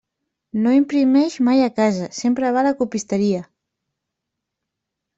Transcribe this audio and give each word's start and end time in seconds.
No 0.63 0.71
imprimeix 0.77 1.35
mai 1.51 1.61
a 1.67 1.69
casa, 1.81 2.09
sempre 2.23 2.55
va 2.57 2.65
a 2.65 2.67
la 2.71 2.75
copisteria. 2.83 3.45